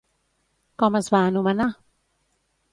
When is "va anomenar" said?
1.17-1.71